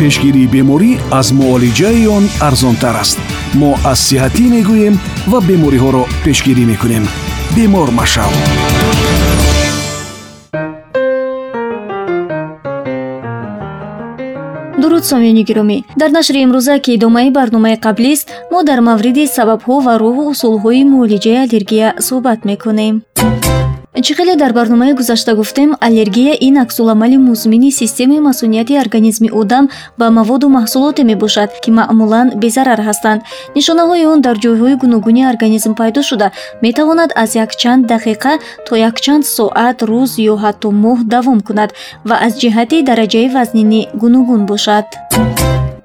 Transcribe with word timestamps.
пешгирии 0.00 0.50
беморӣ 0.54 0.92
аз 1.18 1.28
муолиҷаи 1.38 2.06
он 2.16 2.24
арзонтар 2.48 2.96
аст. 3.02 3.18
Мо 3.60 3.70
аз 3.92 3.98
сиҳатӣ 4.08 4.44
мегӯем 4.54 4.94
ва 5.30 5.38
бемориҳоро 5.48 6.02
пешгирӣ 6.24 6.64
мекунем. 6.72 7.04
Бемор 7.56 7.88
машав 8.00 8.32
дуруд 14.82 15.04
сомиёни 15.10 15.42
гиромӣ. 15.48 15.78
Дар 16.00 16.10
нашри 16.18 16.38
имрӯза 16.46 16.74
ки 16.84 16.90
идомаи 16.96 17.30
барномаи 17.38 17.76
қаблист 17.86 18.26
мо 18.52 18.58
дар 18.68 18.80
мавриди 18.88 19.24
сабабҳо 19.36 19.76
ва 19.86 19.94
роҳу 20.02 20.22
усулҳои 20.32 20.82
муолиҷаи 20.92 21.38
аллергия 21.44 21.88
суҳбат 22.06 22.40
мекунем 22.50 22.94
чӣ 24.04 24.14
хеле 24.14 24.36
дар 24.36 24.52
барномаи 24.52 24.92
гузашта 24.92 25.34
гуфтем 25.34 25.70
аллергия 25.80 26.34
ин 26.40 26.58
аксуламали 26.58 27.16
музмини 27.16 27.70
системаи 27.72 28.20
масунияти 28.20 28.74
организми 28.84 29.30
одам 29.32 29.70
ба 29.98 30.10
маводу 30.10 30.48
маҳсулоте 30.48 31.02
мебошад 31.02 31.50
ки 31.62 31.70
маъмулан 31.70 32.28
безарар 32.42 32.80
ҳастанд. 32.88 33.20
Нишонаҳои 33.56 34.04
он 34.12 34.20
дар 34.20 34.36
ҷойҳои 34.44 34.76
гуногуни 34.82 35.22
организм 35.32 35.72
пайдо 35.80 36.02
шуда. 36.02 36.28
Метавонад 36.62 37.10
аз 37.22 37.30
якчанд 37.44 37.86
дақиқа 37.92 38.32
то 38.66 38.72
якчанд 38.76 39.24
соат 39.36 39.78
рӯз 39.90 40.12
ё 40.32 40.34
ҳатто 40.44 40.68
моҳ 40.84 40.98
давом 41.14 41.40
кунад 41.40 41.70
ва 42.08 42.16
аз 42.26 42.32
ҷиҳати 42.42 42.84
дараҷаи 42.88 43.28
вазнинӣ 43.36 43.80
гуногун 44.02 44.42
бошад 44.52 44.86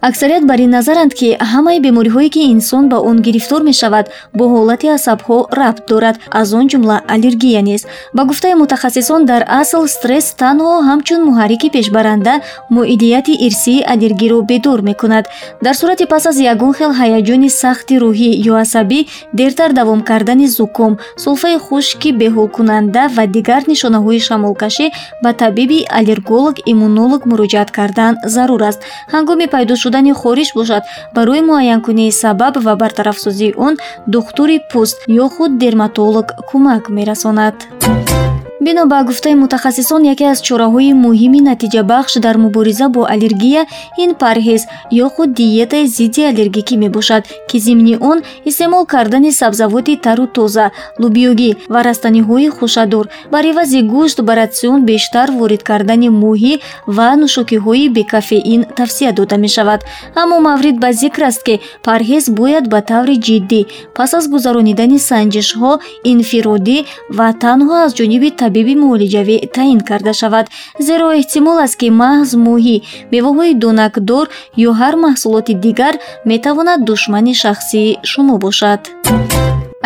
аксарият 0.00 0.46
бар 0.46 0.60
ин 0.60 0.70
назаранд 0.70 1.12
ки 1.12 1.36
ҳамаи 1.52 1.80
бемориҳое 1.80 2.28
ки 2.30 2.42
инсон 2.54 2.88
ба 2.88 2.98
он 3.10 3.16
гирифтор 3.26 3.62
мешавад 3.62 4.06
бо 4.32 4.44
ҳолати 4.54 4.86
асабҳо 4.98 5.38
рабт 5.60 5.82
дорад 5.88 6.16
аз 6.30 6.52
он 6.54 6.66
ҷумла 6.70 6.96
аллергия 7.14 7.62
низ 7.62 7.82
ба 8.14 8.22
гуфтаи 8.24 8.54
мутахассисон 8.54 9.24
дар 9.30 9.42
асл 9.60 9.84
стресс 9.94 10.26
танҳо 10.42 10.72
ҳамчун 10.88 11.20
муҳаррики 11.28 11.68
пешбаранда 11.76 12.34
муидияти 12.70 13.32
ирсии 13.46 13.82
аллергиро 13.92 14.38
бедор 14.50 14.80
мекунад. 14.82 15.24
Дар 15.64 15.74
сурати 15.74 16.06
пас 16.06 16.26
аз 16.26 16.36
ягон 16.52 16.72
хел 16.78 16.92
ҳаяҷони 17.00 17.50
сахти 17.62 17.94
рӯҳӣ 18.04 18.30
ё 18.50 18.54
асабӣ 18.64 19.00
дертар 19.38 19.70
давом 19.78 20.00
кардани 20.10 20.46
зуком 20.58 20.92
сулфаи 21.24 21.56
хушки 21.66 22.10
беҳолкунанда 22.20 23.02
ва 23.16 23.24
дигар 23.36 23.62
нишонаҳои 23.72 24.20
шамолкашӣ 24.28 24.86
ба 25.22 25.30
табиби 25.42 25.78
аллерголог 25.98 26.56
иммунолог 26.72 27.22
муроҷиат 27.30 27.70
кардан 27.78 28.12
зарур 28.34 28.62
аст. 28.70 28.80
Ҳангоми 29.14 29.46
пайдо 29.54 29.74
шудани 29.88 30.12
хориш 30.12 30.52
бошад. 30.54 30.84
Барои 31.14 31.40
муайянкунии 31.40 32.10
сабаб 32.10 32.54
ва 32.58 32.76
бартарафсозии 32.76 33.54
он 33.56 33.74
духтури 34.06 34.58
пӯст 34.70 34.98
ё 35.24 35.26
худ 35.34 35.52
дерматолог 35.64 36.26
кӯмак 36.48 36.84
мерасонад 36.96 37.56
бино 38.60 38.86
ба 38.86 39.02
гуфтаи 39.02 39.34
мутахассисон 39.34 40.02
яке 40.02 40.24
аз 40.32 40.38
чораҳои 40.46 40.92
муҳими 41.04 41.40
натиҷабахш 41.50 42.12
дар 42.24 42.36
мубориза 42.44 42.86
бо 42.94 43.02
аллергия 43.14 43.62
ин 44.02 44.10
парҳез 44.22 44.62
ё 45.04 45.06
худ 45.14 45.30
диетаи 45.38 45.86
зидди 45.86 46.22
аллергикӣ 46.30 46.74
мебошад 46.84 47.22
ки 47.48 47.58
зимни 47.66 47.94
он 48.10 48.18
истеъмол 48.48 48.84
кардани 48.92 49.30
сабзавоти 49.40 49.94
тару 50.04 50.26
тоза 50.26 50.66
лубиёгӣ 51.02 51.50
ва 51.72 51.80
растаниҳои 51.88 52.48
хушадор. 52.56 53.06
Бар 53.32 53.44
ивази 53.50 53.80
гӯшт 53.92 54.18
ба 54.26 54.32
ратсион 54.40 54.80
бештар 54.90 55.28
ворид 55.38 55.62
кардани 55.62 56.08
моҳӣ 56.22 56.54
ва 56.96 57.08
нӯшокиҳои 57.20 57.88
бекафеин 57.96 58.62
тавсия 58.78 59.12
дода 59.18 59.36
мешавад. 59.44 59.80
Аммо 60.20 60.36
маврид 60.48 60.76
ба 60.82 60.90
зикр 61.00 61.22
аст 61.30 61.42
ки 61.46 61.54
парҳез 61.86 62.24
бояд 62.38 62.64
ба 62.72 62.80
таври 62.90 63.16
ҷиддӣ. 63.26 63.60
Пас 63.96 64.10
аз 64.18 64.24
гузаронидани 64.32 64.98
санҷишҳо 65.10 65.72
инфиродӣ 66.12 66.78
ва 67.18 67.28
танҳо 67.42 67.74
аз 67.86 67.92
ҷониби 67.98 68.30
табиби 68.48 68.74
муолиҷавӣ 68.82 69.36
таъин 69.56 69.80
карда 69.88 70.12
шавад 70.20 70.46
зеро 70.86 71.08
эҳтимол 71.20 71.58
аст 71.66 71.76
ки 71.80 71.88
маҳз 72.02 72.30
моҳӣ 72.46 72.76
меваҳои 73.12 73.52
донакдор 73.64 74.26
ё 74.68 74.70
ҳар 74.80 74.94
маҳсулоти 75.04 75.54
дигар 75.64 75.94
метавонад 76.30 76.80
душмани 76.90 77.34
шахсии 77.42 77.98
шумо 78.10 78.34
бошад 78.44 78.80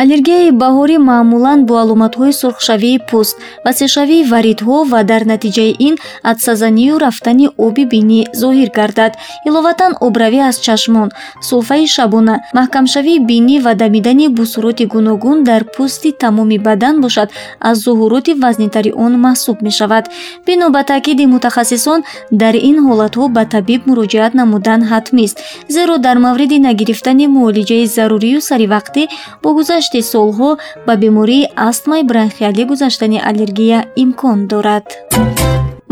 аллергияи 0.00 0.50
баҳорӣ 0.62 0.96
маъмулан 1.10 1.58
бо 1.68 1.74
аломатҳои 1.84 2.32
сурхшавии 2.40 2.98
пӯст 3.08 3.36
васеъшавии 3.64 4.28
варидҳо 4.32 4.76
ва 4.92 5.00
дар 5.10 5.22
натиҷаи 5.32 5.72
ин 5.88 5.94
атсазанию 6.30 6.94
рафтани 7.04 7.46
оби 7.66 7.84
бинӣ 7.92 8.20
зоҳир 8.40 8.70
гардад. 8.78 9.12
Иловатан 9.48 9.92
обравӣ 10.06 10.40
аз 10.50 10.56
чашмон 10.66 11.08
сулфаи 11.48 11.86
шабона 11.94 12.34
маҳкамшавии 12.58 13.24
бинӣ 13.30 13.56
ва 13.64 13.72
дамидани 13.82 14.26
бусуроти 14.38 14.84
гуногун 14.94 15.38
дар 15.48 15.62
пӯсти 15.74 16.10
тамоми 16.22 16.58
бадан 16.66 16.94
бошад. 17.04 17.28
Аз 17.68 17.76
зуҳуроти 17.84 18.32
вазнитари 18.42 18.90
он 19.04 19.12
маҳсуб 19.26 19.56
мешавад. 19.66 20.04
Бино 20.46 20.66
ба 20.74 20.82
таъкиди 20.90 21.24
мутахассисон 21.34 22.00
дар 22.42 22.54
ин 22.68 22.76
ҳолатҳо 22.86 23.24
ба 23.36 23.42
табиб 23.54 23.80
муроҷиат 23.88 24.32
намудан 24.40 24.80
ҳатмист 24.90 25.36
зеро 25.74 25.94
дар 26.06 26.16
мавриди 26.26 26.58
нагирифтани 26.68 27.24
муолиҷаи 27.36 27.84
зарурию 27.96 28.40
саривақтӣ 28.48 29.02
бо 29.42 29.48
гузашт 29.58 29.81
гузашти 29.82 30.02
солҳо 30.14 30.50
ба 30.86 30.94
бемории 31.02 31.50
астмаи 31.68 32.02
бронхиалӣ 32.10 32.62
гузаштани 32.70 33.18
аллергия 33.28 33.78
имкон 34.02 34.38
дорад 34.50 34.86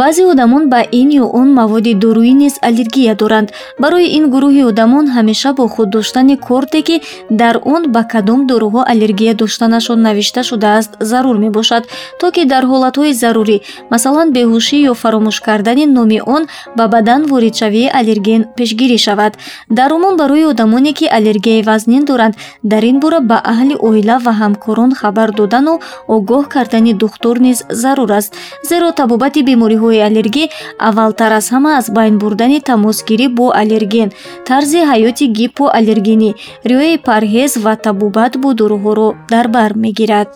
баъзе 0.00 0.24
одамон 0.32 0.68
ба 0.68 0.80
ин 1.00 1.08
ё 1.22 1.24
он 1.40 1.48
маводи 1.58 1.92
доруӣ 1.94 2.32
низ 2.42 2.54
аллергия 2.68 3.14
доранд. 3.14 3.48
Барои 3.78 4.08
ин 4.16 4.24
гурӯҳи 4.32 4.62
одамон 4.70 5.06
ҳамеша 5.16 5.50
бо 5.58 5.64
худ 5.68 5.88
доштани 5.90 6.36
корте 6.36 6.80
ки 6.82 6.96
дар 7.30 7.54
он 7.74 7.82
ба 7.94 8.02
кадом 8.12 8.40
доруҳо 8.50 8.80
аллергия 8.92 9.34
доштанашон 9.34 10.02
навишта 10.02 10.42
шудааст 10.42 10.90
зарур 11.00 11.36
мебошад. 11.44 11.84
То 12.20 12.26
ки 12.34 12.42
дар 12.52 12.64
ҳолатҳои 12.64 13.12
зарурӣ 13.22 13.56
масалан 13.92 14.28
беҳушӣ 14.36 14.76
ё 14.90 14.94
фаромӯш 15.02 15.36
кардани 15.46 15.86
номи 15.86 16.20
он 16.36 16.42
ба 16.76 16.84
бадан 16.94 17.20
воридшавии 17.30 17.92
аллерген 17.98 18.42
пешгирӣ 18.56 18.98
шавад. 19.06 19.32
Дар 19.78 19.90
умум 19.96 20.16
барои 20.16 20.44
одамоне 20.52 20.92
ки 20.98 21.06
аллергияи 21.16 21.62
вазнин 21.62 22.04
доранд 22.04 22.34
дар 22.62 22.82
ин 22.90 23.00
бора 23.00 23.20
ба 23.20 23.38
аҳли 23.52 23.74
оила 23.88 24.16
ва 24.24 24.32
ҳамкорон 24.40 24.90
хабар 25.00 25.28
додану 25.38 25.74
огоҳ 26.08 26.42
кардани 26.54 26.92
духтур 27.02 27.36
низ 27.46 27.58
зарур 27.82 28.10
аст. 28.18 28.32
Зеро 28.68 28.88
табобати 29.00 29.42
бемориҳо 29.50 29.83
бемориҳои 29.84 30.04
аллергӣ 30.08 30.44
аввалтар 30.88 31.32
аз 31.38 31.46
ҳама 31.52 31.70
аз 31.80 31.86
байн 31.96 32.14
бурдани 32.22 32.58
тамосгирӣ 32.68 33.26
бо 33.38 33.46
аллерген. 33.60 34.08
Тарзи 34.48 34.80
ҳаёти 34.90 35.24
гипоаллергенӣ 35.38 36.30
риояи 36.70 36.96
парҳез 37.08 37.52
ва 37.64 37.74
табобат 37.84 38.32
бо 38.42 38.48
доруҳоро 38.60 39.08
дар 39.32 39.46
бар 39.56 39.70
мегирад 39.84 40.30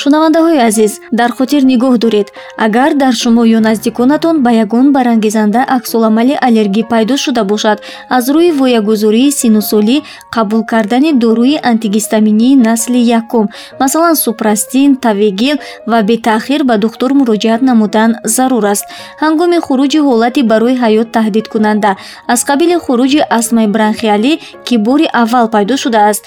шунавандаҳои 0.00 0.58
азиз 0.68 0.92
дар 1.18 1.30
хотир 1.38 1.62
нигоҳ 1.72 1.94
доред. 2.04 2.28
Агар 2.66 2.90
дар 3.02 3.14
шумо 3.22 3.42
ё 3.56 3.60
наздиконатон 3.68 4.36
ба 4.44 4.50
ягон 4.64 4.86
барангезанда 4.96 5.60
аксуламали 5.76 6.34
аллергӣ 6.46 6.82
пайдо 6.92 7.14
шуда 7.24 7.42
бошад 7.52 7.78
аз 8.16 8.24
рӯи 8.34 8.50
воягузории 8.60 9.34
синусолӣ 9.40 9.96
қабул 10.34 10.62
кардани 10.72 11.12
доруи 11.12 11.56
антигистаминии 11.70 12.56
насли 12.68 13.00
якум 13.20 13.46
масалан 13.80 14.16
супрастин 14.24 14.96
тавегил 14.96 15.56
ва 15.90 16.02
бетаъхир 16.08 16.60
ба 16.64 16.74
духтур 16.84 17.10
муроҷиат 17.20 17.60
намудан 17.68 18.10
зарур 18.36 18.64
аст. 18.72 18.84
Ҳангоми 19.22 19.58
хуруҷи 19.66 20.00
ҳолати 20.08 20.42
барои 20.50 20.76
ҳаёт 20.82 21.08
таҳдидкунанда 21.16 21.90
аз 22.32 22.40
қабили 22.48 22.76
хуруҷи 22.84 23.20
астмаи 23.38 23.68
бронхиалӣ 23.74 24.32
ки 24.66 24.74
бори 24.86 25.06
аввал 25.22 25.46
пайдо 25.54 25.74
шудааст 25.82 26.22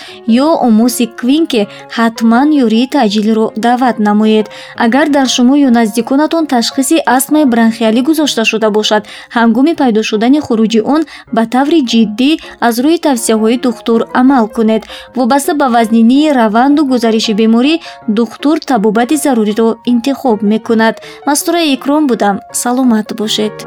ё 0.45 0.47
омоси 0.67 1.05
квинке 1.19 1.61
ҳатман 1.97 2.47
ёрии 2.65 2.87
таъҷилиро 2.95 3.45
даъват 3.65 3.99
намоед. 3.99 4.45
Агар 4.85 5.07
дар 5.09 5.27
шумо 5.35 5.55
ё 5.67 5.69
наздиконатон 5.69 6.43
ташхиси 6.47 6.97
астмаи 7.15 7.45
бронхиалӣ 7.45 8.01
гузошта 8.07 8.43
шуда 8.51 8.69
бошад 8.77 9.03
ҳангоми 9.37 9.73
пайдо 9.81 10.01
шудани 10.09 10.39
хуруҷи 10.45 10.81
он 10.93 11.01
ба 11.35 11.43
таври 11.53 11.79
ҷиддӣ 11.91 12.31
аз 12.67 12.75
рӯи 12.83 12.97
тавсияҳои 13.07 13.57
духтур 13.65 13.99
амал 14.21 14.45
кунед. 14.55 14.83
Вобаста 15.15 15.53
ба 15.61 15.67
вазнинии 15.75 16.33
раванду 16.39 16.81
гузариши 16.91 17.33
беморӣ 17.39 17.75
духтур 18.17 18.57
табобати 18.69 19.15
заруриро 19.23 19.69
интихоб 19.91 20.37
мекунад. 20.51 20.95
Мастураи 21.27 21.73
икром 21.75 22.03
будам. 22.07 22.35
Саломат 22.61 23.07
бошед 23.19 23.66